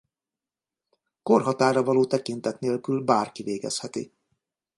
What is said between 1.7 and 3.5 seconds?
való tekintet nélkül bárki